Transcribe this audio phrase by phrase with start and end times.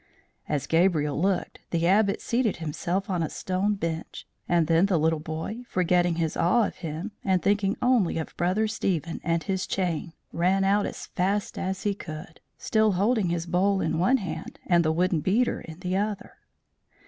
[0.49, 5.19] As Gabriel looked, the Abbot seated himself on a stone bench; and then the little
[5.19, 10.13] boy, forgetting his awe of him, and thinking only of Brother Stephen and his chain
[10.33, 14.83] ran out as fast as he could, still holding his bowl in one hand and
[14.83, 16.33] the wooden beater in the other.